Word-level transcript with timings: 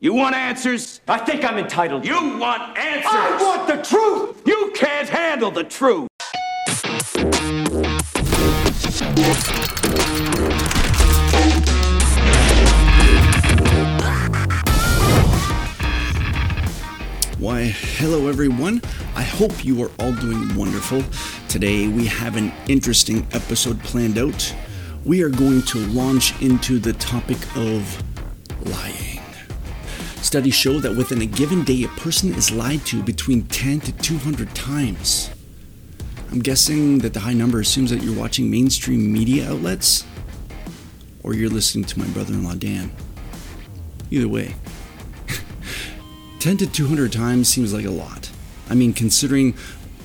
You 0.00 0.14
want 0.14 0.36
answers? 0.36 1.00
I 1.08 1.18
think 1.18 1.44
I'm 1.44 1.58
entitled. 1.58 2.06
You 2.06 2.38
want 2.38 2.78
answers? 2.78 3.10
I 3.12 3.36
want 3.42 3.66
the 3.66 3.82
truth! 3.82 4.40
You 4.46 4.70
can't 4.72 5.08
handle 5.08 5.50
the 5.50 5.64
truth! 5.64 6.06
Why, 17.40 17.64
hello 17.96 18.28
everyone. 18.28 18.80
I 19.16 19.22
hope 19.22 19.64
you 19.64 19.82
are 19.82 19.90
all 19.98 20.12
doing 20.12 20.54
wonderful. 20.54 21.02
Today 21.48 21.88
we 21.88 22.06
have 22.06 22.36
an 22.36 22.52
interesting 22.68 23.26
episode 23.32 23.82
planned 23.82 24.16
out. 24.16 24.54
We 25.04 25.22
are 25.22 25.28
going 25.28 25.62
to 25.62 25.78
launch 25.88 26.40
into 26.40 26.78
the 26.78 26.92
topic 26.92 27.38
of 27.56 27.82
lying. 27.96 28.07
Studies 30.28 30.54
show 30.54 30.78
that 30.80 30.94
within 30.94 31.22
a 31.22 31.26
given 31.26 31.64
day, 31.64 31.84
a 31.84 31.88
person 31.88 32.34
is 32.34 32.50
lied 32.50 32.84
to 32.84 33.02
between 33.02 33.46
10 33.46 33.80
to 33.80 33.92
200 33.92 34.54
times. 34.54 35.30
I'm 36.30 36.40
guessing 36.40 36.98
that 36.98 37.14
the 37.14 37.20
high 37.20 37.32
number 37.32 37.60
assumes 37.60 37.88
that 37.88 38.02
you're 38.02 38.14
watching 38.14 38.50
mainstream 38.50 39.10
media 39.10 39.50
outlets 39.50 40.04
or 41.22 41.32
you're 41.32 41.48
listening 41.48 41.86
to 41.86 41.98
my 41.98 42.06
brother 42.08 42.34
in 42.34 42.44
law 42.44 42.52
Dan. 42.52 42.92
Either 44.10 44.28
way, 44.28 44.54
10 46.40 46.58
to 46.58 46.66
200 46.66 47.10
times 47.10 47.48
seems 47.48 47.72
like 47.72 47.86
a 47.86 47.90
lot. 47.90 48.30
I 48.68 48.74
mean, 48.74 48.92
considering 48.92 49.54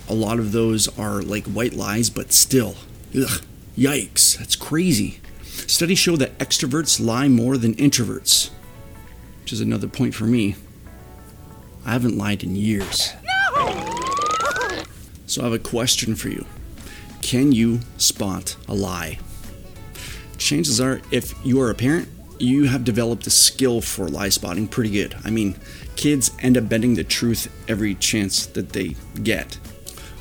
a 0.08 0.14
lot 0.14 0.40
of 0.40 0.54
those 0.54 0.88
are 0.98 1.22
like 1.22 1.48
white 1.48 1.74
lies, 1.74 2.10
but 2.10 2.32
still, 2.32 2.76
ugh, 3.14 3.42
yikes, 3.78 4.38
that's 4.38 4.56
crazy. 4.56 5.20
Studies 5.42 6.00
show 6.00 6.16
that 6.16 6.38
extroverts 6.38 7.06
lie 7.06 7.28
more 7.28 7.58
than 7.58 7.74
introverts, 7.76 8.52
which 9.44 9.52
is 9.52 9.60
another 9.60 9.90
point 9.90 10.16
for 10.16 10.24
me. 10.24 10.56
I 11.86 11.92
haven't 11.92 12.18
lied 12.18 12.46
in 12.46 12.56
years. 12.56 13.12
So 15.26 15.42
I 15.42 15.44
have 15.44 15.54
a 15.54 15.60
question 15.60 16.16
for 16.16 16.30
you 16.30 16.46
Can 17.22 17.52
you 17.52 17.82
spot 17.98 18.56
a 18.70 18.74
lie? 18.74 19.20
Chances 20.38 20.80
are, 20.80 21.02
if 21.12 21.34
you 21.46 21.60
are 21.60 21.70
a 21.70 21.76
parent, 21.76 22.08
you 22.40 22.68
have 22.70 22.86
developed 22.86 23.28
a 23.28 23.30
skill 23.30 23.82
for 23.82 24.08
lie 24.08 24.30
spotting 24.30 24.66
pretty 24.66 24.92
good. 24.92 25.14
I 25.26 25.30
mean, 25.30 25.60
kids 25.98 26.32
end 26.40 26.58
up 26.58 26.70
bending 26.70 26.96
the 26.96 27.04
truth 27.04 27.52
every 27.68 27.96
chance 27.96 28.46
that 28.46 28.70
they 28.70 28.96
get. 29.24 29.58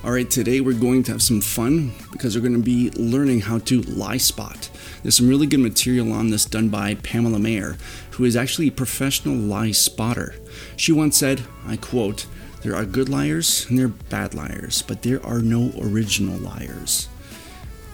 All 0.03 0.11
right, 0.11 0.29
today 0.29 0.61
we're 0.61 0.73
going 0.73 1.05
to 1.05 1.13
have 1.13 1.23
some 1.23 1.41
fun 1.41 1.93
because 2.11 2.35
we're 2.35 2.43
going 2.43 2.57
to 2.57 2.59
be 2.59 2.91
learning 2.91 3.43
how 3.43 3.59
to 3.61 3.83
lie 3.83 4.17
spot. 4.17 4.69
There's 5.03 5.17
some 5.17 5.29
really 5.29 5.47
good 5.47 5.61
material 5.61 6.13
on 6.13 6.31
this 6.31 6.45
done 6.45 6.69
by 6.69 6.95
Pamela 6.95 7.39
Meyer, 7.39 7.77
who 8.13 8.25
is 8.25 8.37
actually 8.37 8.69
a 8.69 8.73
professional 8.73 9.35
lie 9.35 9.73
spotter. 9.73 10.35
She 10.77 10.93
once 10.93 11.17
said, 11.17 11.43
I 11.67 11.77
quote, 11.77 12.27
There 12.63 12.77
are 12.77 12.85
good 12.85 13.09
liars 13.09 13.67
and 13.69 13.79
there 13.79 13.87
are 13.87 14.01
bad 14.11 14.35
liars, 14.35 14.83
but 14.83 15.03
there 15.03 15.25
are 15.27 15.41
no 15.41 15.73
original 15.81 16.39
liars. 16.39 17.09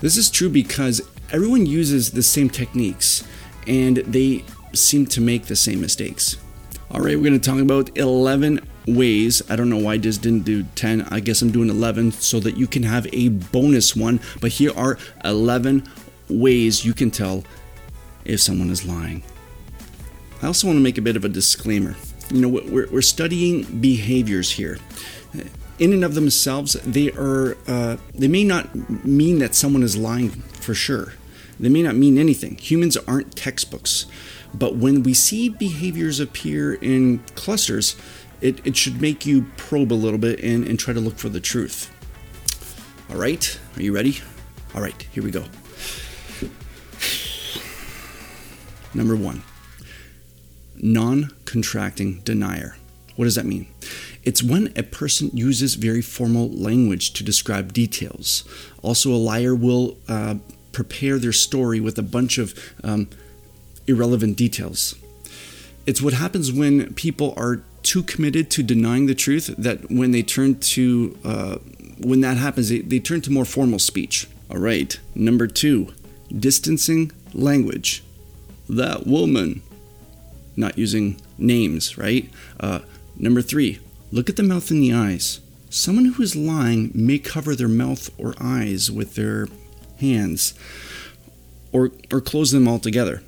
This 0.01 0.17
is 0.17 0.31
true 0.31 0.51
because 0.51 1.01
everyone 1.33 1.67
uses 1.67 2.13
the 2.13 2.23
same 2.23 2.51
techniques 2.51 3.25
and 3.67 3.99
they 3.99 4.45
seem 4.75 5.07
to 5.07 5.21
make 5.21 5.47
the 5.47 5.57
same 5.57 5.81
mistakes. 5.81 6.37
All 6.91 7.01
right, 7.01 7.17
we're 7.17 7.29
going 7.29 7.41
to 7.41 7.51
talk 7.51 7.61
about 7.61 7.97
11 7.97 8.61
ways. 8.87 9.43
I 9.51 9.57
don't 9.57 9.69
know 9.69 9.79
why 9.79 9.95
I 9.95 9.99
just 9.99 10.23
didn't 10.23 10.45
do 10.45 10.63
10. 10.75 11.03
I 11.11 11.21
guess 11.21 11.43
I'm 11.43 11.51
doing 11.51 11.69
11 11.69 12.13
so 12.13 12.41
that 12.41 12.57
you 12.57 12.67
can 12.67 12.83
have 12.83 13.07
a 13.13 13.29
bonus 13.29 13.95
one. 13.95 14.21
But 14.41 14.53
here 14.53 14.73
are 14.77 14.99
11 15.25 15.89
ways 16.29 16.85
you 16.85 16.95
can 16.95 17.11
tell 17.11 17.45
if 18.25 18.41
someone 18.41 18.71
is 18.71 18.87
lying. 18.87 19.23
I 20.43 20.47
also 20.47 20.67
want 20.67 20.77
to 20.77 20.83
make 20.83 20.99
a 20.99 21.03
bit 21.03 21.17
of 21.17 21.25
a 21.25 21.29
disclaimer. 21.29 21.97
You 22.31 22.41
know, 22.43 22.49
we're, 22.49 22.89
we're 22.91 23.03
studying 23.03 23.81
behaviors 23.81 24.53
here. 24.53 24.79
In 25.79 25.93
and 25.93 26.05
of 26.05 26.15
themselves, 26.15 26.75
they 26.85 27.11
are 27.13 27.57
uh, 27.67 27.97
they 28.15 28.29
may 28.29 28.45
not 28.45 28.75
mean 29.05 29.39
that 29.39 29.55
someone 29.55 29.83
is 29.83 29.97
lying 29.97 30.31
for 30.31 30.75
sure. 30.75 31.15
They 31.61 31.69
may 31.69 31.83
not 31.83 31.97
mean 31.97 32.19
anything. 32.19 32.57
Humans 32.57 32.97
aren't 32.99 33.37
textbooks. 33.37 34.07
But 34.55 34.77
when 34.77 35.03
we 35.03 35.15
see 35.15 35.49
behaviors 35.49 36.21
appear 36.21 36.75
in 36.75 37.19
clusters, 37.35 37.97
it, 38.41 38.65
it 38.67 38.77
should 38.77 39.01
make 39.01 39.27
you 39.27 39.47
probe 39.57 39.93
a 39.93 39.95
little 39.95 40.19
bit 40.19 40.41
and, 40.41 40.67
and 40.67 40.79
try 40.79 40.95
to 40.95 41.01
look 41.01 41.19
for 41.19 41.29
the 41.29 41.41
truth. 41.41 41.93
All 43.11 43.17
right, 43.17 43.59
are 43.77 43.83
you 43.83 43.95
ready? 43.95 44.21
All 44.75 44.81
right, 44.81 45.01
here 45.13 45.23
we 45.23 45.31
go. 45.31 45.45
Number 48.99 49.15
one 49.15 49.43
non 50.81 51.31
contracting 51.45 52.21
denier. 52.25 52.77
What 53.15 53.27
does 53.27 53.37
that 53.37 53.47
mean? 53.47 53.69
It's 54.25 54.43
when 54.43 54.73
a 54.77 54.83
person 54.83 55.31
uses 55.33 55.75
very 55.75 56.03
formal 56.03 56.51
language 56.51 57.13
to 57.15 57.25
describe 57.25 57.73
details. 57.73 58.45
Also, 58.83 59.13
a 59.13 59.17
liar 59.17 59.55
will 59.55 59.97
uh, 60.09 60.37
prepare 60.73 61.19
their 61.19 61.33
story 61.33 61.81
with 61.81 61.97
a 61.99 62.03
bunch 62.03 62.39
of 62.39 62.59
um, 62.83 63.09
irrelevant 63.87 64.37
details. 64.37 64.95
It's 65.87 66.03
what 66.03 66.15
happens 66.15 66.53
when 66.53 66.95
people 66.95 67.35
are 67.37 67.63
too 67.83 68.03
committed 68.03 68.51
to 68.51 68.63
denying 68.63 69.07
the 69.07 69.15
truth 69.15 69.55
that 69.57 69.91
when 69.91 70.11
they 70.11 70.23
turn 70.23 70.59
to, 70.61 71.17
uh, 71.25 71.57
when 71.99 72.21
that 72.21 72.37
happens, 72.37 72.69
they, 72.69 72.81
they 72.81 72.99
turn 72.99 73.21
to 73.23 73.31
more 73.33 73.45
formal 73.45 73.79
speech. 73.79 74.27
All 74.51 74.59
right, 74.59 74.99
number 75.15 75.47
two, 75.47 75.93
distancing 76.37 77.13
language. 77.33 78.03
That 78.69 79.07
woman. 79.07 79.63
Not 80.57 80.77
using 80.77 81.21
names, 81.39 81.97
right? 81.97 82.29
Uh, 82.59 82.81
number 83.17 83.43
three, 83.43 83.79
look 84.11 84.29
at 84.29 84.37
the 84.37 84.43
mouth 84.43 84.71
and 84.71 84.83
the 84.83 84.93
eyes. 84.93 85.41
Someone 85.71 86.07
who 86.07 86.23
is 86.23 86.35
lying 86.35 86.91
may 86.95 87.19
cover 87.19 87.55
their 87.55 87.69
mouth 87.69 88.11
or 88.19 88.35
eyes 88.41 88.91
with 88.91 89.15
their 89.15 89.47
hands 90.01 90.55
or, 91.73 91.91
or 92.13 92.21
close 92.21 92.51
them 92.51 92.67
altogether. 92.67 93.23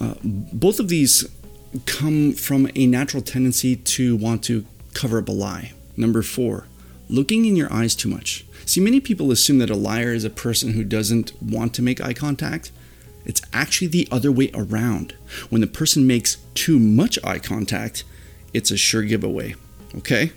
Uh, 0.00 0.14
both 0.22 0.78
of 0.78 0.88
these 0.88 1.28
come 1.86 2.32
from 2.32 2.70
a 2.74 2.86
natural 2.86 3.22
tendency 3.22 3.76
to 3.76 4.16
want 4.16 4.44
to 4.44 4.64
cover 4.94 5.18
up 5.18 5.28
a 5.28 5.32
lie. 5.32 5.72
Number 5.96 6.22
four, 6.22 6.66
looking 7.08 7.44
in 7.46 7.56
your 7.56 7.72
eyes 7.72 7.94
too 7.94 8.08
much. 8.08 8.44
See, 8.64 8.80
many 8.80 9.00
people 9.00 9.30
assume 9.30 9.58
that 9.58 9.70
a 9.70 9.76
liar 9.76 10.12
is 10.12 10.24
a 10.24 10.30
person 10.30 10.72
who 10.72 10.84
doesn't 10.84 11.32
want 11.42 11.74
to 11.74 11.82
make 11.82 12.00
eye 12.00 12.12
contact. 12.12 12.70
It's 13.24 13.42
actually 13.52 13.88
the 13.88 14.08
other 14.10 14.32
way 14.32 14.50
around. 14.54 15.14
When 15.50 15.60
the 15.60 15.66
person 15.66 16.06
makes 16.06 16.38
too 16.54 16.78
much 16.78 17.18
eye 17.24 17.38
contact, 17.38 18.04
it's 18.54 18.70
a 18.70 18.76
sure 18.76 19.02
giveaway. 19.02 19.54
Okay? 19.96 20.32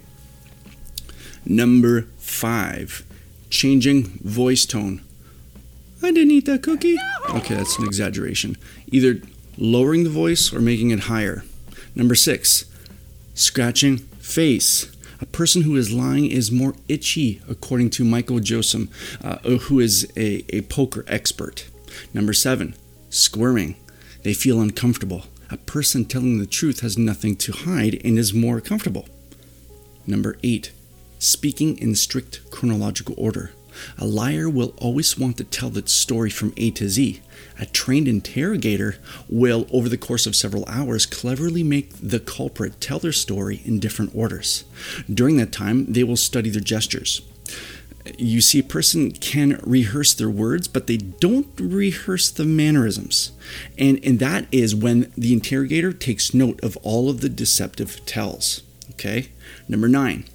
Number 1.46 2.04
five, 2.18 3.04
changing 3.50 4.20
voice 4.20 4.66
tone. 4.66 5.02
I 6.04 6.12
didn't 6.12 6.32
eat 6.32 6.46
that 6.46 6.64
cookie. 6.64 6.98
Okay, 7.30 7.56
that's 7.56 7.78
an 7.78 7.86
exaggeration. 7.86 8.58
Either 8.88 9.22
lowering 9.58 10.04
the 10.04 10.10
voice 10.10 10.54
or 10.54 10.60
making 10.60 10.92
it 10.92 11.02
higher. 11.02 11.44
Number 11.96 12.16
six, 12.16 12.66
scratching 13.34 13.98
face. 13.98 14.92
A 15.20 15.26
person 15.28 15.62
who 15.62 15.76
is 15.76 15.94
lying 15.94 16.26
is 16.26 16.52
more 16.52 16.74
itchy, 16.88 17.42
according 17.48 17.92
to 17.92 18.04
Michael 18.04 18.40
Josem, 18.40 18.90
uh, 19.24 19.38
who 19.58 19.80
is 19.80 20.12
a, 20.18 20.44
a 20.50 20.62
poker 20.62 21.06
expert. 21.08 21.70
Number 22.14 22.34
seven, 22.34 22.76
squirming. 23.10 23.76
They 24.24 24.34
feel 24.34 24.62
uncomfortable. 24.62 25.26
A 25.50 25.58
person 25.58 26.06
telling 26.06 26.40
the 26.40 26.46
truth 26.46 26.80
has 26.82 26.98
nothing 26.98 27.36
to 27.38 27.52
hide 27.52 28.00
and 28.06 28.18
is 28.18 28.34
more 28.34 28.62
comfortable. 28.62 29.08
Number 30.08 30.38
eight, 30.44 30.72
speaking 31.20 31.78
in 31.78 31.96
strict 31.96 32.50
chronological 32.52 33.16
order. 33.18 33.52
A 33.98 34.06
liar 34.06 34.50
will 34.50 34.74
always 34.78 35.18
want 35.18 35.38
to 35.38 35.44
tell 35.44 35.70
the 35.70 35.88
story 35.88 36.30
from 36.30 36.54
A 36.58 36.72
to 36.72 36.90
Z. 36.90 37.22
A 37.60 37.66
trained 37.66 38.08
interrogator 38.08 38.98
will, 39.30 39.68
over 39.72 39.88
the 39.88 39.98
course 39.98 40.26
of 40.26 40.36
several 40.36 40.66
hours, 40.68 41.06
cleverly 41.06 41.64
make 41.64 41.94
the 41.94 42.20
culprit 42.20 42.82
tell 42.82 43.00
their 43.00 43.12
story 43.12 43.62
in 43.66 43.80
different 43.80 44.14
orders. 44.14 44.66
During 45.12 45.38
that 45.38 45.52
time, 45.52 45.86
they 45.92 46.04
will 46.04 46.18
study 46.18 46.50
their 46.50 46.62
gestures. 46.62 47.22
You 48.18 48.42
see, 48.42 48.60
a 48.60 48.64
person 48.64 49.12
can 49.12 49.60
rehearse 49.64 50.14
their 50.14 50.30
words, 50.30 50.68
but 50.68 50.88
they 50.88 50.98
don't 50.98 51.48
rehearse 51.58 52.30
the 52.32 52.46
mannerisms. 52.46 53.32
And, 53.78 54.04
and 54.04 54.20
that 54.20 54.48
is 54.52 54.76
when 54.76 55.12
the 55.16 55.34
interrogator 55.34 55.94
takes 55.94 56.34
note 56.34 56.62
of 56.64 56.78
all 56.78 57.10
of 57.10 57.22
the 57.22 57.30
deceptive 57.30 58.06
tells. 58.06 58.64
Okay? 58.92 59.30
Number 59.68 59.88
nine, 59.88 60.26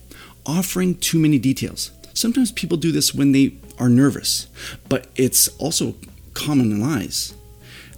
offering 0.44 0.96
too 0.96 1.18
many 1.18 1.38
details. 1.38 1.90
Sometimes 2.14 2.52
people 2.52 2.76
do 2.76 2.92
this 2.92 3.14
when 3.14 3.32
they 3.32 3.54
are 3.78 3.88
nervous, 3.88 4.46
but 4.88 5.08
it's 5.16 5.48
also 5.58 5.96
common 6.34 6.70
in 6.70 6.80
lies. 6.80 7.34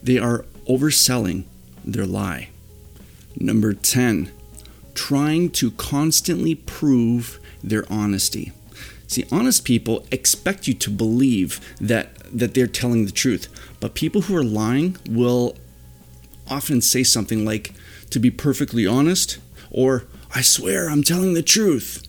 They 0.03 0.19
are 0.19 0.45
overselling 0.69 1.45
their 1.85 2.07
lie. 2.07 2.49
Number 3.39 3.73
10, 3.73 4.33
trying 4.95 5.51
to 5.51 5.71
constantly 5.73 6.55
prove 6.55 7.39
their 7.63 7.85
honesty. 7.91 8.53
See, 9.07 9.25
honest 9.33 9.65
people 9.65 10.07
expect 10.11 10.69
you 10.69 10.75
to 10.75 10.91
believe 10.91 11.61
that 11.81 12.15
that 12.31 12.53
they're 12.55 12.67
telling 12.67 13.07
the 13.07 13.13
truth, 13.13 13.49
but 13.81 13.95
people 13.95 14.23
who 14.23 14.37
are 14.37 14.45
lying 14.45 14.99
will 15.09 15.57
often 16.51 16.81
say 16.81 17.03
something 17.03 17.45
like 17.45 17.73
to 18.11 18.19
be 18.19 18.31
perfectly 18.31 18.87
honest, 18.87 19.39
or 19.71 20.05
I 20.35 20.43
swear 20.43 20.91
I'm 20.91 21.03
telling 21.03 21.35
the 21.35 21.43
truth. 21.43 22.07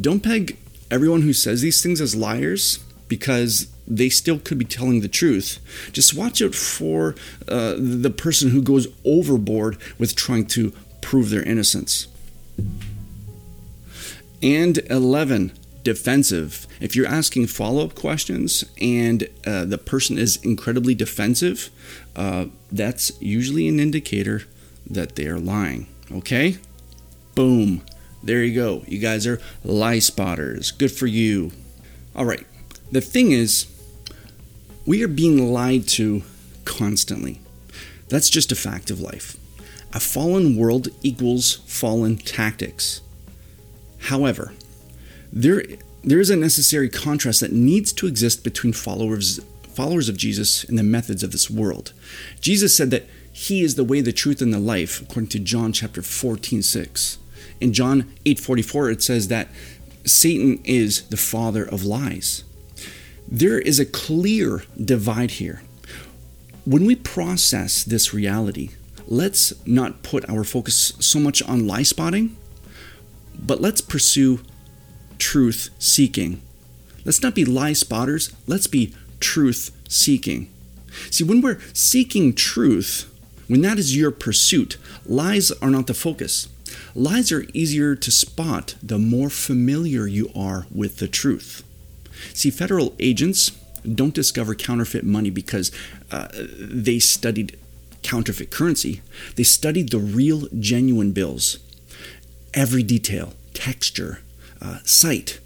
Don't 0.00 0.22
peg 0.22 0.56
everyone 0.90 1.22
who 1.22 1.32
says 1.32 1.60
these 1.60 1.82
things 1.82 2.00
as 2.00 2.16
liars 2.16 2.78
because 3.08 3.68
they 3.86 4.08
still 4.08 4.38
could 4.38 4.58
be 4.58 4.64
telling 4.64 5.00
the 5.00 5.08
truth. 5.08 5.58
Just 5.92 6.14
watch 6.14 6.40
out 6.40 6.54
for 6.54 7.14
uh, 7.48 7.74
the 7.76 8.10
person 8.10 8.50
who 8.50 8.62
goes 8.62 8.88
overboard 9.04 9.76
with 9.98 10.16
trying 10.16 10.46
to 10.46 10.72
prove 11.02 11.30
their 11.30 11.42
innocence. 11.42 12.08
And 14.42 14.78
11, 14.90 15.52
defensive. 15.84 16.66
If 16.80 16.96
you're 16.96 17.06
asking 17.06 17.46
follow 17.46 17.84
up 17.84 17.94
questions 17.94 18.64
and 18.80 19.28
uh, 19.46 19.64
the 19.66 19.78
person 19.78 20.18
is 20.18 20.36
incredibly 20.42 20.94
defensive, 20.94 21.70
uh, 22.16 22.46
that's 22.72 23.12
usually 23.20 23.68
an 23.68 23.78
indicator 23.78 24.42
that 24.88 25.14
they 25.14 25.26
are 25.26 25.38
lying. 25.38 25.86
Okay? 26.10 26.58
Boom. 27.34 27.82
There 28.22 28.42
you 28.42 28.54
go. 28.54 28.82
You 28.86 28.98
guys 28.98 29.26
are 29.26 29.40
lie 29.62 29.98
spotters. 29.98 30.72
Good 30.72 30.92
for 30.92 31.06
you. 31.06 31.52
All 32.16 32.24
right. 32.24 32.46
The 32.90 33.00
thing 33.00 33.32
is, 33.32 33.66
we 34.86 35.02
are 35.02 35.08
being 35.08 35.52
lied 35.52 35.86
to 35.88 36.22
constantly. 36.64 37.40
That's 38.08 38.30
just 38.30 38.52
a 38.52 38.56
fact 38.56 38.90
of 38.90 39.00
life. 39.00 39.36
A 39.92 40.00
fallen 40.00 40.56
world 40.56 40.88
equals 41.02 41.56
fallen 41.66 42.16
tactics. 42.16 43.00
However, 43.98 44.52
there, 45.34 45.64
there 46.04 46.20
is 46.20 46.30
a 46.30 46.36
necessary 46.36 46.88
contrast 46.88 47.40
that 47.40 47.52
needs 47.52 47.92
to 47.94 48.06
exist 48.06 48.44
between 48.44 48.72
followers, 48.72 49.40
followers 49.74 50.08
of 50.08 50.16
Jesus 50.16 50.62
and 50.62 50.78
the 50.78 50.84
methods 50.84 51.24
of 51.24 51.32
this 51.32 51.50
world. 51.50 51.92
Jesus 52.40 52.74
said 52.74 52.92
that 52.92 53.06
he 53.32 53.62
is 53.62 53.74
the 53.74 53.82
way, 53.82 54.00
the 54.00 54.12
truth, 54.12 54.40
and 54.40 54.54
the 54.54 54.60
life, 54.60 55.02
according 55.02 55.28
to 55.30 55.40
John 55.40 55.72
chapter 55.72 56.02
14, 56.02 56.62
6. 56.62 57.18
In 57.60 57.72
John 57.72 58.12
8:44, 58.24 58.92
it 58.92 59.02
says 59.02 59.26
that 59.26 59.48
Satan 60.04 60.60
is 60.62 61.02
the 61.10 61.16
father 61.16 61.64
of 61.64 61.84
lies. 61.84 62.44
There 63.26 63.58
is 63.58 63.80
a 63.80 63.86
clear 63.86 64.62
divide 64.82 65.32
here. 65.32 65.62
When 66.64 66.84
we 66.84 66.94
process 66.94 67.82
this 67.82 68.14
reality, 68.14 68.70
let's 69.08 69.52
not 69.66 70.04
put 70.04 70.28
our 70.28 70.44
focus 70.44 70.92
so 71.00 71.18
much 71.18 71.42
on 71.42 71.66
lie 71.66 71.82
spotting, 71.82 72.36
but 73.34 73.60
let's 73.60 73.80
pursue 73.80 74.40
truth 75.18 75.70
seeking. 75.78 76.40
Let's 77.04 77.22
not 77.22 77.34
be 77.34 77.44
lie 77.44 77.74
spotters, 77.74 78.32
let's 78.46 78.66
be 78.66 78.94
truth 79.20 79.70
seeking. 79.88 80.50
See, 81.10 81.24
when 81.24 81.40
we're 81.40 81.60
seeking 81.72 82.34
truth, 82.34 83.10
when 83.46 83.62
that 83.62 83.78
is 83.78 83.96
your 83.96 84.10
pursuit, 84.10 84.76
lies 85.04 85.50
are 85.50 85.70
not 85.70 85.86
the 85.86 85.94
focus. 85.94 86.48
Lies 86.94 87.30
are 87.32 87.46
easier 87.52 87.94
to 87.94 88.10
spot 88.10 88.74
the 88.82 88.98
more 88.98 89.30
familiar 89.30 90.06
you 90.06 90.30
are 90.34 90.66
with 90.74 90.98
the 90.98 91.08
truth. 91.08 91.62
See, 92.32 92.50
federal 92.50 92.94
agents 92.98 93.50
don't 93.82 94.14
discover 94.14 94.54
counterfeit 94.54 95.04
money 95.04 95.30
because 95.30 95.70
uh, 96.10 96.28
they 96.58 96.98
studied 96.98 97.58
counterfeit 98.02 98.50
currency. 98.50 99.02
They 99.36 99.42
studied 99.42 99.90
the 99.90 99.98
real, 99.98 100.48
genuine 100.58 101.12
bills, 101.12 101.58
every 102.54 102.82
detail, 102.82 103.34
texture, 103.52 104.20
uh, 104.64 104.78
sight. 104.84 105.40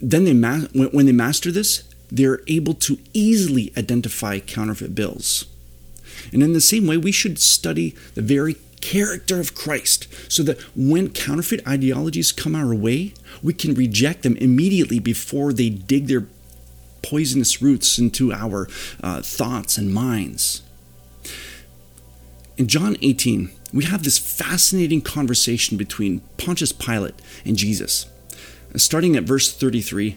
Then 0.00 0.24
they 0.24 0.32
ma- 0.32 0.66
when 0.72 1.06
they 1.06 1.12
master 1.12 1.50
this, 1.50 1.84
they're 2.10 2.40
able 2.46 2.74
to 2.74 2.98
easily 3.12 3.72
identify 3.76 4.38
counterfeit 4.38 4.94
bills. 4.94 5.46
And 6.32 6.42
in 6.42 6.52
the 6.52 6.60
same 6.60 6.86
way, 6.86 6.96
we 6.96 7.12
should 7.12 7.38
study 7.38 7.94
the 8.14 8.22
very 8.22 8.56
character 8.80 9.40
of 9.40 9.54
Christ 9.54 10.08
so 10.30 10.42
that 10.42 10.60
when 10.76 11.10
counterfeit 11.10 11.66
ideologies 11.66 12.32
come 12.32 12.54
our 12.54 12.74
way, 12.74 13.14
we 13.42 13.54
can 13.54 13.74
reject 13.74 14.22
them 14.22 14.36
immediately 14.36 14.98
before 14.98 15.52
they 15.52 15.70
dig 15.70 16.06
their 16.06 16.26
poisonous 17.02 17.62
roots 17.62 17.98
into 17.98 18.32
our 18.32 18.68
uh, 19.02 19.22
thoughts 19.22 19.78
and 19.78 19.92
minds. 19.92 20.62
In 22.56 22.68
John 22.68 22.96
18, 23.00 23.50
we 23.72 23.84
have 23.84 24.04
this 24.04 24.18
fascinating 24.18 25.00
conversation 25.00 25.76
between 25.76 26.20
Pontius 26.36 26.72
Pilate 26.72 27.14
and 27.44 27.56
Jesus. 27.56 28.06
Starting 28.76 29.16
at 29.16 29.24
verse 29.24 29.52
33, 29.54 30.16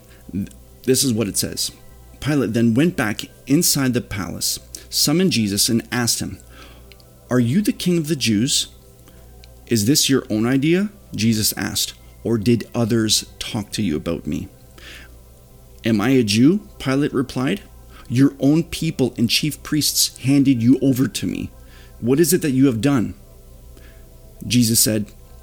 this 0.83 1.03
is 1.03 1.13
what 1.13 1.27
it 1.27 1.37
says 1.37 1.71
Pilate 2.19 2.53
then 2.53 2.73
went 2.73 2.95
back 2.95 3.21
inside 3.47 3.93
the 3.93 4.01
palace, 4.01 4.59
summoned 4.89 5.31
Jesus, 5.31 5.69
and 5.69 5.87
asked 5.91 6.21
him, 6.21 6.39
Are 7.29 7.39
you 7.39 7.61
the 7.61 7.73
king 7.73 7.97
of 7.97 8.07
the 8.07 8.15
Jews? 8.15 8.69
Is 9.67 9.85
this 9.85 10.09
your 10.09 10.25
own 10.29 10.45
idea? 10.45 10.89
Jesus 11.13 11.53
asked, 11.57 11.93
or 12.23 12.37
did 12.37 12.69
others 12.73 13.25
talk 13.39 13.71
to 13.71 13.81
you 13.81 13.95
about 13.95 14.25
me? 14.25 14.47
Am 15.83 16.01
I 16.01 16.09
a 16.09 16.23
Jew? 16.23 16.67
Pilate 16.79 17.13
replied. 17.13 17.61
Your 18.07 18.33
own 18.39 18.63
people 18.63 19.13
and 19.17 19.29
chief 19.29 19.61
priests 19.63 20.17
handed 20.19 20.61
you 20.61 20.79
over 20.81 21.07
to 21.07 21.27
me. 21.27 21.51
What 21.99 22.19
is 22.19 22.33
it 22.33 22.41
that 22.41 22.51
you 22.51 22.65
have 22.67 22.81
done? 22.81 23.15
Jesus 24.47 24.79
said, 24.79 25.11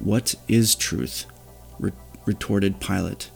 What 0.00 0.34
is 0.48 0.74
truth? 0.74 1.26
retorted 2.26 2.80
Pilate. 2.80 3.30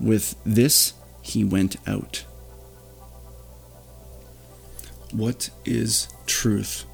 With 0.00 0.36
this, 0.44 0.94
he 1.20 1.44
went 1.44 1.76
out. 1.86 2.24
What 5.12 5.50
is 5.64 6.08
truth? 6.26 6.84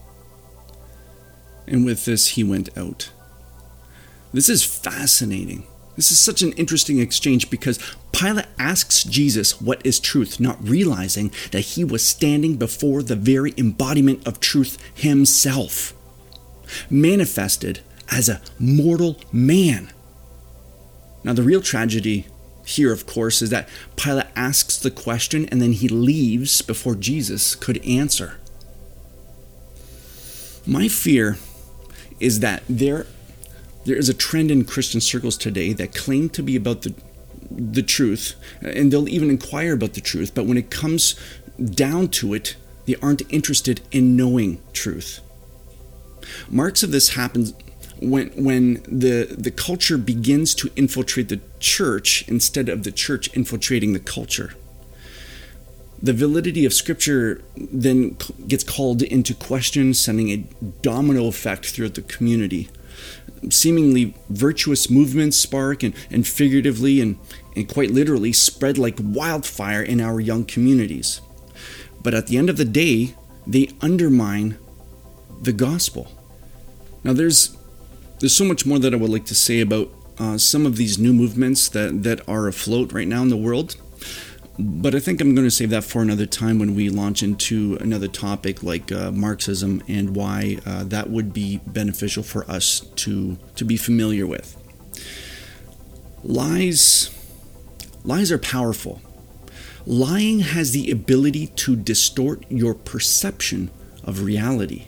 And 1.67 1.85
with 1.85 2.05
this, 2.05 2.29
he 2.29 2.45
went 2.45 2.77
out. 2.77 3.11
This 4.33 4.49
is 4.49 4.65
fascinating. 4.65 5.67
This 5.97 6.11
is 6.11 6.19
such 6.19 6.43
an 6.43 6.53
interesting 6.53 6.99
exchange 6.99 7.51
because 7.51 7.79
Pilate 8.13 8.47
asks 8.59 9.05
Jesus 9.05 9.61
what 9.61 9.85
is 9.87 10.01
truth, 10.01 10.41
not 10.41 10.69
realizing 10.69 11.31
that 11.53 11.61
he 11.61 11.85
was 11.85 12.05
standing 12.05 12.57
before 12.57 13.03
the 13.03 13.17
very 13.17 13.55
embodiment 13.57 14.27
of 14.27 14.41
truth 14.41 14.79
himself, 14.95 15.95
manifested 16.91 17.81
as 18.11 18.29
a 18.29 18.41
mortal 18.59 19.19
man. 19.33 19.91
Now, 21.23 21.33
the 21.33 21.43
real 21.43 21.63
tragedy 21.63 22.27
here, 22.67 22.93
of 22.93 23.07
course, 23.07 23.43
is 23.43 23.51
that 23.51 23.69
Pilate 23.97 24.27
asks 24.37 24.79
the 24.79 24.91
question 24.91 25.47
and 25.51 25.61
then 25.61 25.73
he 25.73 25.89
leaves 25.89 26.63
before 26.63 26.95
Jesus 26.95 27.55
could 27.55 27.85
answer. 27.85 28.39
My 30.67 30.89
fear 30.89 31.37
is 32.21 32.41
that 32.41 32.63
there, 32.69 33.07
there 33.85 33.97
is 33.97 34.09
a 34.09 34.15
trend 34.15 34.51
in 34.51 34.65
Christian 34.65 35.01
circles 35.01 35.37
today 35.37 35.73
that 35.75 35.95
claim 35.95 36.31
to 36.31 36.43
be 36.43 36.57
about 36.57 36.83
the, 36.83 36.95
the 37.51 37.83
truth, 37.83 38.35
and 38.63 38.91
they'll 38.91 39.09
even 39.09 39.29
inquire 39.29 39.75
about 39.75 39.93
the 39.93 40.01
truth, 40.01 40.35
but 40.35 40.47
when 40.47 40.57
it 40.57 40.71
comes 40.71 41.17
down 41.63 42.09
to 42.09 42.33
it, 42.33 42.57
they 42.87 42.97
aren't 42.97 43.23
interested 43.31 43.81
in 43.93 44.17
knowing 44.17 44.61
truth. 44.73 45.21
Marks 46.49 46.83
of 46.83 46.93
this 46.93 47.11
happens 47.11 47.53
when 48.01 48.29
when 48.31 48.83
the 48.89 49.35
the 49.37 49.51
culture 49.51 49.99
begins 49.99 50.55
to 50.57 50.71
infiltrate 50.77 51.29
the 51.29 51.41
church 51.61 52.27
instead 52.29 52.69
of 52.69 52.85
the 52.85 52.93
church 52.93 53.35
infiltrating 53.35 53.93
the 53.93 54.01
culture. 54.01 54.55
The 56.03 56.13
validity 56.13 56.67
of 56.67 56.75
scripture 56.75 57.43
then 57.57 58.19
gets 58.47 58.63
called 58.63 59.03
into 59.03 59.33
question 59.33 59.95
sending 59.95 60.29
a 60.31 60.45
domino 60.83 61.29
effect 61.29 61.67
throughout 61.67 61.95
the 61.95 62.03
community. 62.03 62.69
Seemingly 63.49 64.15
virtuous 64.29 64.91
movements 64.91 65.39
spark 65.39 65.83
and, 65.83 65.95
and 66.11 66.27
figuratively 66.27 67.01
and, 67.01 67.19
and 67.57 67.69
quite 67.69 67.91
literally 67.91 68.35
spread 68.35 68.77
like 68.77 68.97
wildfire 69.01 69.83
in 69.83 70.01
our 70.01 70.21
young 70.21 70.45
communities. 70.45 71.23
But 72.03 72.13
at 72.13 72.27
the 72.27 72.37
end 72.37 72.51
of 72.51 72.59
the 72.59 72.67
day 72.67 73.15
they 73.47 73.71
undermine 73.81 74.59
the 75.41 75.53
gospel. 75.53 76.13
Now 77.03 77.13
there's 77.13 77.57
there's 78.21 78.37
so 78.37 78.45
much 78.45 78.65
more 78.65 78.79
that 78.79 78.95
I 78.95 78.97
would 78.97 79.11
like 79.11 79.27
to 79.27 79.35
say 79.35 79.61
about 79.61 79.91
uh, 80.19 80.39
some 80.39 80.67
of 80.67 80.77
these 80.77 80.99
new 80.99 81.13
movements 81.13 81.69
that, 81.71 82.03
that 82.05 82.27
are 82.29 82.47
afloat 82.47 82.93
right 82.93 83.09
now 83.09 83.23
in 83.23 83.29
the 83.29 83.37
world. 83.37 83.77
But 84.57 84.95
I 84.95 85.01
think 85.01 85.21
I'm 85.21 85.35
going 85.35 85.47
to 85.47 85.51
save 85.51 85.71
that 85.71 85.83
for 85.83 86.01
another 86.01 86.27
time 86.27 86.61
when 86.61 86.77
we 86.77 86.89
launch 86.89 87.25
into 87.25 87.77
another 87.81 88.07
topic 88.07 88.63
like 88.63 88.93
uh, 88.93 89.11
Marxism 89.11 89.83
and 89.89 90.15
why 90.15 90.59
uh, 90.65 90.85
that 90.85 91.11
would 91.11 91.33
be 91.33 91.61
beneficial 91.67 92.23
for 92.23 92.49
us 92.49 92.81
to 92.97 93.37
to 93.57 93.65
be 93.65 93.77
familiar 93.77 94.29
with. 94.29 94.57
Lies 96.23 97.11
lies 98.05 98.31
are 98.31 98.39
powerful. 98.39 99.03
Lying 99.87 100.41
has 100.41 100.71
the 100.71 100.89
ability 100.91 101.49
to 101.49 101.75
distort 101.75 102.45
your 102.49 102.75
perception 102.75 103.73
of 104.05 104.23
reality. 104.23 104.87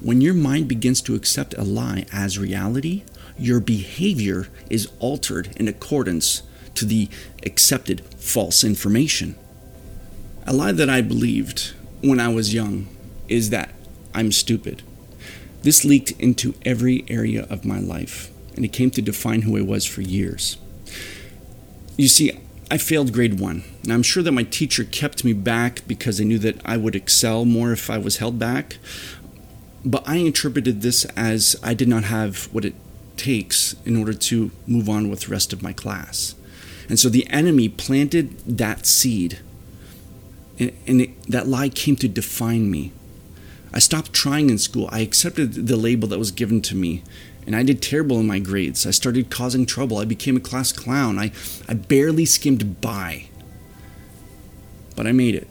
When 0.00 0.20
your 0.20 0.34
mind 0.34 0.68
begins 0.68 1.00
to 1.02 1.14
accept 1.14 1.54
a 1.54 1.62
lie 1.62 2.06
as 2.12 2.38
reality, 2.38 3.04
your 3.38 3.60
behavior 3.60 4.48
is 4.70 4.88
altered 4.98 5.50
in 5.56 5.68
accordance 5.68 6.42
to 6.74 6.84
the 6.84 7.08
accepted 7.44 8.02
false 8.16 8.64
information. 8.64 9.36
A 10.46 10.52
lie 10.52 10.72
that 10.72 10.90
I 10.90 11.00
believed 11.00 11.72
when 12.02 12.20
I 12.20 12.28
was 12.28 12.54
young 12.54 12.88
is 13.28 13.50
that 13.50 13.70
I'm 14.14 14.32
stupid. 14.32 14.82
This 15.62 15.84
leaked 15.84 16.12
into 16.12 16.54
every 16.64 17.04
area 17.08 17.46
of 17.50 17.64
my 17.64 17.80
life, 17.80 18.30
and 18.54 18.64
it 18.64 18.72
came 18.72 18.90
to 18.92 19.02
define 19.02 19.42
who 19.42 19.58
I 19.58 19.62
was 19.62 19.84
for 19.84 20.00
years. 20.00 20.58
You 21.96 22.08
see, 22.08 22.38
I 22.70 22.78
failed 22.78 23.12
grade 23.12 23.38
one. 23.38 23.62
and 23.84 23.92
I'm 23.92 24.02
sure 24.02 24.22
that 24.22 24.32
my 24.32 24.42
teacher 24.42 24.82
kept 24.84 25.24
me 25.24 25.32
back 25.32 25.82
because 25.86 26.18
they 26.18 26.24
knew 26.24 26.38
that 26.40 26.60
I 26.64 26.76
would 26.76 26.96
excel 26.96 27.44
more 27.44 27.72
if 27.72 27.88
I 27.88 27.98
was 27.98 28.16
held 28.16 28.38
back. 28.38 28.78
But 29.86 30.02
I 30.04 30.16
interpreted 30.16 30.82
this 30.82 31.04
as 31.16 31.54
I 31.62 31.72
did 31.72 31.86
not 31.86 32.04
have 32.04 32.52
what 32.52 32.64
it 32.64 32.74
takes 33.16 33.76
in 33.84 33.96
order 33.96 34.12
to 34.12 34.50
move 34.66 34.88
on 34.88 35.08
with 35.08 35.20
the 35.20 35.30
rest 35.30 35.52
of 35.52 35.62
my 35.62 35.72
class. 35.72 36.34
And 36.88 36.98
so 36.98 37.08
the 37.08 37.26
enemy 37.30 37.68
planted 37.68 38.36
that 38.40 38.84
seed, 38.84 39.38
and, 40.58 40.72
and 40.88 41.00
it, 41.02 41.22
that 41.28 41.46
lie 41.46 41.68
came 41.68 41.94
to 41.96 42.08
define 42.08 42.68
me. 42.68 42.90
I 43.72 43.78
stopped 43.78 44.12
trying 44.12 44.50
in 44.50 44.58
school. 44.58 44.88
I 44.90 45.00
accepted 45.00 45.68
the 45.68 45.76
label 45.76 46.08
that 46.08 46.18
was 46.18 46.32
given 46.32 46.60
to 46.62 46.74
me, 46.74 47.04
and 47.46 47.54
I 47.54 47.62
did 47.62 47.80
terrible 47.80 48.18
in 48.18 48.26
my 48.26 48.40
grades. 48.40 48.88
I 48.88 48.90
started 48.90 49.30
causing 49.30 49.66
trouble. 49.66 49.98
I 49.98 50.04
became 50.04 50.36
a 50.36 50.40
class 50.40 50.72
clown. 50.72 51.16
I, 51.16 51.30
I 51.68 51.74
barely 51.74 52.24
skimmed 52.24 52.80
by. 52.80 53.26
But 54.96 55.06
I 55.06 55.12
made 55.12 55.36
it. 55.36 55.46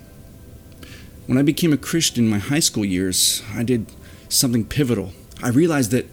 When 1.26 1.38
I 1.38 1.42
became 1.42 1.72
a 1.72 1.78
Christian 1.78 2.26
in 2.26 2.30
my 2.30 2.40
high 2.40 2.60
school 2.60 2.84
years, 2.84 3.42
I 3.54 3.64
did 3.64 3.86
something 4.30 4.66
pivotal. 4.66 5.14
I 5.42 5.50
realized 5.50 5.92
that 5.92 6.08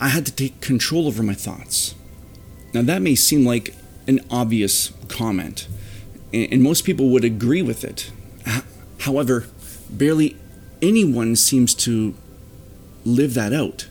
I 0.00 0.08
had 0.08 0.24
to 0.26 0.32
take 0.32 0.60
control 0.60 1.06
over 1.06 1.22
my 1.22 1.34
thoughts. 1.34 1.94
Now, 2.72 2.82
that 2.82 3.02
may 3.02 3.14
seem 3.14 3.44
like 3.44 3.74
an 4.06 4.20
obvious 4.30 4.92
comment, 5.08 5.68
and 6.32 6.62
most 6.62 6.84
people 6.84 7.10
would 7.10 7.24
agree 7.24 7.62
with 7.62 7.84
it. 7.84 8.10
However, 9.00 9.46
barely 9.90 10.36
anyone 10.80 11.36
seems 11.36 11.74
to 11.74 12.14
live 13.04 13.34
that 13.34 13.52
out. 13.52 13.88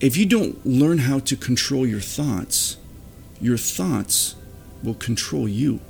If 0.00 0.16
you 0.16 0.26
don't 0.26 0.64
learn 0.66 0.98
how 0.98 1.20
to 1.20 1.36
control 1.36 1.86
your 1.86 2.00
thoughts, 2.00 2.76
your 3.40 3.56
thoughts 3.56 4.34
will 4.82 4.94
control 4.94 5.48
you. 5.48 5.80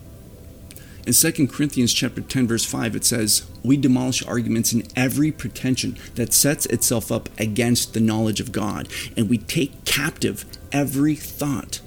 In 1.05 1.13
2 1.13 1.49
Corinthians 1.49 1.93
chapter 1.93 2.21
10 2.21 2.47
verse 2.47 2.65
5 2.65 2.95
it 2.95 3.05
says, 3.05 3.43
"We 3.65 3.77
demolish 3.77 4.23
arguments 4.23 4.73
in 4.73 4.85
every 4.95 5.33
pretension 5.33 5.97
that 6.15 6.33
sets 6.33 6.67
itself 6.67 7.11
up 7.11 7.29
against 7.39 7.93
the 7.93 8.01
knowledge 8.01 8.39
of 8.39 8.53
God, 8.53 8.89
and 9.17 9.29
we 9.29 9.39
take 9.39 9.85
captive 9.85 10.45
every 10.71 11.17
thought 11.17 11.81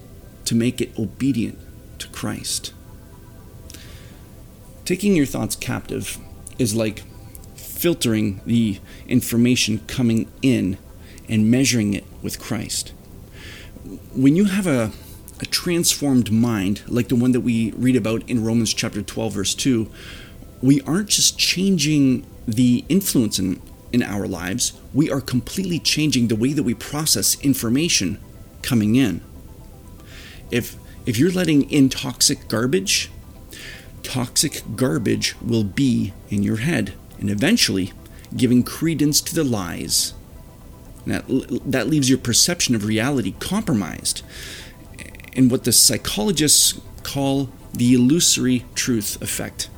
to 0.44 0.56
make 0.56 0.82
it 0.82 0.92
obedient 1.00 1.58
to 2.00 2.08
Christ." 2.10 2.74
Taking 4.84 5.16
your 5.16 5.26
thoughts 5.26 5.56
captive 5.56 6.18
is 6.60 6.76
like 6.76 7.04
filtering 7.56 8.42
the 8.46 8.80
information 9.08 9.80
coming 9.88 10.28
in 10.42 10.78
and 11.30 11.50
measuring 11.50 11.94
it 11.94 12.04
with 12.22 12.38
Christ. 12.40 12.92
When 14.14 14.36
you 14.36 14.46
have 14.46 14.68
a 14.68 14.92
a 15.42 15.46
transformed 15.46 16.32
mind, 16.32 16.82
like 16.88 17.10
the 17.10 17.16
one 17.16 17.32
that 17.34 17.42
we 17.42 17.72
read 17.72 17.96
about 17.96 18.28
in 18.30 18.44
Romans 18.44 18.74
chapter 18.74 19.02
12, 19.02 19.34
verse 19.34 19.56
2, 19.56 19.90
we 20.62 20.82
aren't 20.82 21.10
just 21.10 21.38
changing 21.38 22.26
the 22.48 22.86
influence 22.90 23.40
in, 23.40 23.62
in 23.92 24.02
our 24.04 24.28
lives, 24.28 24.80
we 24.94 25.10
are 25.10 25.22
completely 25.22 25.80
changing 25.80 26.28
the 26.28 26.36
way 26.36 26.54
that 26.54 26.64
we 26.64 26.74
process 26.74 27.40
information 27.42 28.20
coming 28.62 28.96
in. 28.96 29.22
If, 30.52 30.78
if 31.06 31.18
you're 31.18 31.32
letting 31.32 31.70
in 31.70 31.90
toxic 31.90 32.48
garbage, 32.48 33.12
toxic 34.04 34.64
garbage 34.76 35.36
will 35.42 35.64
be 35.64 36.14
in 36.30 36.44
your 36.44 36.58
head 36.58 36.94
and 37.20 37.30
eventually 37.30 37.94
giving 38.36 38.64
credence 38.64 39.22
to 39.22 39.36
the 39.36 39.44
lies. 39.44 40.14
That, 41.06 41.26
that 41.66 41.88
leaves 41.88 42.10
your 42.10 42.18
perception 42.18 42.74
of 42.74 42.86
reality 42.86 43.36
compromised 43.40 44.24
in 45.36 45.50
what 45.50 45.66
the 45.66 45.72
psychologists 45.72 46.80
call 47.04 47.50
the 47.74 47.94
illusory 47.94 48.66
truth 48.74 49.22
effect. 49.22 49.70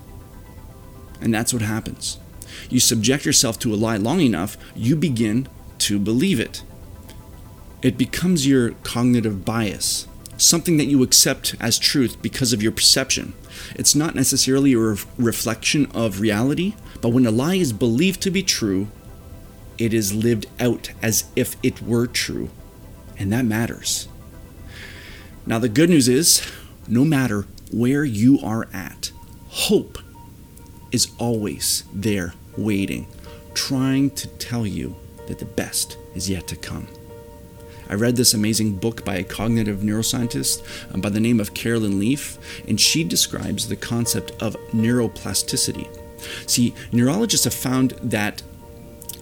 And 1.19 1.33
that's 1.33 1.51
what 1.51 1.63
happens. 1.63 2.19
You 2.69 2.79
subject 2.79 3.25
yourself 3.25 3.59
to 3.59 3.73
a 3.73 3.75
lie 3.75 3.97
long 3.97 4.21
enough, 4.21 4.57
you 4.75 4.95
begin 4.95 5.47
to 5.79 5.99
believe 5.99 6.39
it. 6.39 6.63
It 7.81 7.97
becomes 7.97 8.47
your 8.47 8.71
cognitive 8.83 9.45
bias, 9.45 10.07
something 10.37 10.77
that 10.77 10.85
you 10.85 11.03
accept 11.03 11.55
as 11.59 11.79
truth 11.79 12.21
because 12.21 12.53
of 12.53 12.61
your 12.63 12.71
perception. 12.71 13.33
It's 13.75 13.95
not 13.95 14.15
necessarily 14.15 14.73
a 14.73 14.79
re- 14.79 14.97
reflection 15.17 15.87
of 15.93 16.19
reality, 16.19 16.75
but 17.01 17.09
when 17.09 17.25
a 17.25 17.31
lie 17.31 17.55
is 17.55 17.73
believed 17.73 18.21
to 18.21 18.31
be 18.31 18.43
true, 18.43 18.87
it 19.77 19.93
is 19.93 20.13
lived 20.13 20.47
out 20.59 20.91
as 21.01 21.25
if 21.35 21.55
it 21.61 21.81
were 21.81 22.07
true. 22.07 22.49
And 23.19 23.31
that 23.31 23.45
matters. 23.45 24.07
Now, 25.47 25.59
the 25.59 25.69
good 25.69 25.89
news 25.89 26.09
is 26.09 26.45
no 26.89 27.05
matter 27.05 27.45
where 27.71 28.03
you 28.03 28.37
are 28.43 28.67
at, 28.73 29.11
hope 29.47 29.97
is 30.91 31.07
always 31.17 31.85
there 31.93 32.33
waiting, 32.57 33.07
trying 33.53 34.09
to 34.11 34.27
tell 34.27 34.67
you 34.67 34.97
that 35.27 35.39
the 35.39 35.45
best 35.45 35.97
is 36.13 36.29
yet 36.29 36.47
to 36.49 36.57
come. 36.57 36.87
I 37.89 37.93
read 37.93 38.17
this 38.17 38.33
amazing 38.33 38.75
book 38.75 39.05
by 39.05 39.15
a 39.15 39.23
cognitive 39.23 39.79
neuroscientist 39.79 40.93
um, 40.93 40.99
by 40.99 41.07
the 41.07 41.21
name 41.21 41.39
of 41.39 41.53
Carolyn 41.53 41.97
Leaf, 41.97 42.37
and 42.67 42.79
she 42.79 43.05
describes 43.05 43.69
the 43.69 43.77
concept 43.77 44.31
of 44.41 44.57
neuroplasticity. 44.73 45.87
See, 46.45 46.73
neurologists 46.91 47.45
have 47.45 47.53
found 47.53 47.91
that 48.03 48.41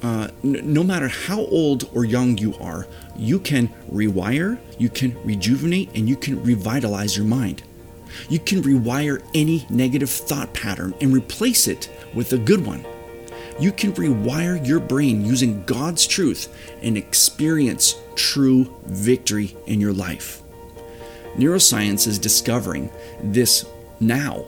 uh, 0.01 0.29
no 0.41 0.83
matter 0.83 1.07
how 1.07 1.41
old 1.41 1.87
or 1.93 2.03
young 2.03 2.37
you 2.39 2.55
are, 2.55 2.87
you 3.17 3.39
can 3.39 3.69
rewire, 3.91 4.59
you 4.77 4.89
can 4.89 5.15
rejuvenate, 5.23 5.89
and 5.95 6.07
you 6.07 6.15
can 6.15 6.43
revitalize 6.43 7.15
your 7.15 7.25
mind. 7.25 7.63
You 8.29 8.39
can 8.39 8.61
rewire 8.61 9.23
any 9.33 9.65
negative 9.69 10.09
thought 10.09 10.53
pattern 10.53 10.93
and 11.01 11.13
replace 11.13 11.67
it 11.67 11.89
with 12.13 12.33
a 12.33 12.37
good 12.37 12.65
one. 12.65 12.85
You 13.59 13.71
can 13.71 13.93
rewire 13.93 14.65
your 14.65 14.79
brain 14.79 15.25
using 15.25 15.63
God's 15.63 16.05
truth 16.05 16.53
and 16.81 16.97
experience 16.97 17.95
true 18.15 18.73
victory 18.85 19.55
in 19.65 19.79
your 19.79 19.93
life. 19.93 20.41
Neuroscience 21.35 22.07
is 22.07 22.19
discovering 22.19 22.89
this 23.21 23.65
now, 23.99 24.45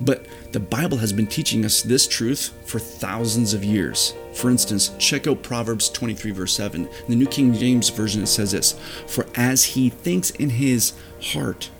but 0.00 0.26
the 0.52 0.60
Bible 0.60 0.98
has 0.98 1.12
been 1.12 1.26
teaching 1.26 1.64
us 1.64 1.82
this 1.82 2.06
truth 2.06 2.52
for 2.64 2.78
thousands 2.78 3.54
of 3.54 3.64
years. 3.64 4.14
For 4.34 4.50
instance, 4.50 4.90
check 4.98 5.26
out 5.26 5.42
Proverbs 5.42 5.88
23, 5.88 6.32
verse 6.32 6.54
7. 6.54 6.86
In 6.86 6.90
the 7.08 7.16
New 7.16 7.26
King 7.26 7.54
James 7.54 7.88
Version, 7.88 8.22
it 8.22 8.26
says 8.26 8.52
this 8.52 8.72
For 9.06 9.26
as 9.34 9.64
he 9.64 9.90
thinks 9.90 10.30
in 10.30 10.50
his 10.50 10.92
heart, 11.22 11.70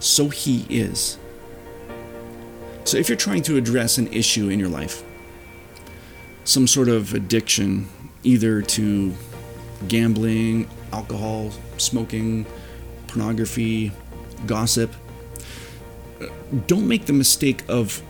so 0.00 0.28
he 0.28 0.66
is. 0.70 1.18
So 2.84 2.96
if 2.96 3.08
you're 3.08 3.16
trying 3.18 3.42
to 3.42 3.56
address 3.56 3.98
an 3.98 4.06
issue 4.12 4.48
in 4.48 4.58
your 4.58 4.70
life, 4.70 5.04
some 6.44 6.66
sort 6.66 6.88
of 6.88 7.12
addiction, 7.12 7.88
either 8.22 8.62
to 8.62 9.14
gambling, 9.86 10.68
alcohol, 10.92 11.52
smoking, 11.76 12.46
pornography, 13.06 13.92
gossip, 14.46 14.94
uh, 16.22 16.26
don't 16.66 16.88
make 16.88 17.04
the 17.04 17.12
mistake 17.12 17.62
of 17.68 18.02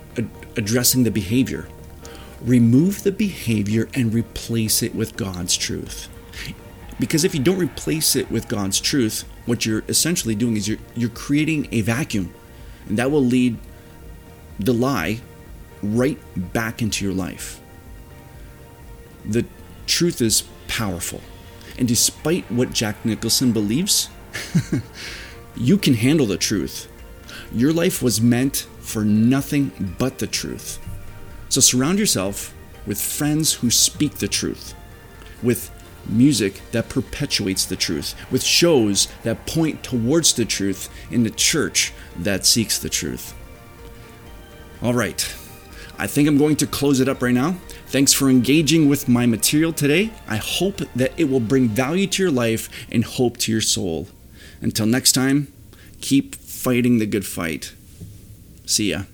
addressing 0.56 1.02
the 1.02 1.10
behavior. 1.10 1.68
Remove 2.40 3.02
the 3.02 3.12
behavior 3.12 3.88
and 3.94 4.14
replace 4.14 4.82
it 4.82 4.94
with 4.94 5.16
God's 5.16 5.56
truth. 5.56 6.08
Because 7.00 7.24
if 7.24 7.34
you 7.34 7.40
don't 7.40 7.58
replace 7.58 8.16
it 8.16 8.30
with 8.30 8.48
God's 8.48 8.80
truth, 8.80 9.24
what 9.46 9.64
you're 9.64 9.84
essentially 9.88 10.34
doing 10.34 10.56
is 10.56 10.68
you're, 10.68 10.78
you're 10.96 11.10
creating 11.10 11.68
a 11.72 11.80
vacuum. 11.80 12.34
And 12.88 12.98
that 12.98 13.10
will 13.10 13.24
lead 13.24 13.56
the 14.58 14.72
lie 14.72 15.20
right 15.82 16.18
back 16.52 16.82
into 16.82 17.04
your 17.04 17.14
life. 17.14 17.60
The 19.24 19.44
truth 19.86 20.20
is 20.20 20.44
powerful. 20.66 21.20
And 21.78 21.86
despite 21.86 22.50
what 22.50 22.72
Jack 22.72 23.04
Nicholson 23.04 23.52
believes, 23.52 24.10
you 25.56 25.78
can 25.78 25.94
handle 25.94 26.26
the 26.26 26.36
truth 26.36 26.88
Your 27.52 27.72
life 27.72 28.02
was 28.02 28.20
meant 28.20 28.66
for 28.80 29.04
nothing 29.04 29.94
but 29.98 30.18
the 30.18 30.26
truth. 30.26 30.78
So 31.48 31.60
surround 31.60 31.98
yourself 31.98 32.54
with 32.86 33.00
friends 33.00 33.54
who 33.54 33.70
speak 33.70 34.14
the 34.16 34.28
truth, 34.28 34.74
with 35.42 35.70
music 36.06 36.60
that 36.72 36.88
perpetuates 36.88 37.64
the 37.64 37.76
truth, 37.76 38.14
with 38.30 38.42
shows 38.42 39.08
that 39.22 39.46
point 39.46 39.82
towards 39.82 40.32
the 40.34 40.44
truth, 40.44 40.88
in 41.10 41.22
the 41.22 41.30
church 41.30 41.92
that 42.16 42.46
seeks 42.46 42.78
the 42.78 42.88
truth. 42.88 43.34
All 44.82 44.94
right, 44.94 45.20
I 45.98 46.06
think 46.06 46.28
I'm 46.28 46.38
going 46.38 46.56
to 46.56 46.66
close 46.66 47.00
it 47.00 47.08
up 47.08 47.22
right 47.22 47.34
now. 47.34 47.56
Thanks 47.86 48.12
for 48.12 48.28
engaging 48.28 48.88
with 48.88 49.08
my 49.08 49.26
material 49.26 49.72
today. 49.72 50.12
I 50.28 50.36
hope 50.36 50.78
that 50.94 51.12
it 51.16 51.24
will 51.24 51.40
bring 51.40 51.68
value 51.68 52.06
to 52.06 52.22
your 52.22 52.30
life 52.30 52.68
and 52.92 53.04
hope 53.04 53.38
to 53.38 53.52
your 53.52 53.60
soul. 53.60 54.08
Until 54.60 54.86
next 54.86 55.12
time, 55.12 55.52
keep 56.00 56.34
fighting 56.34 56.98
the 56.98 57.06
good 57.06 57.26
fight. 57.26 57.72
See 58.66 58.90
ya. 58.90 59.04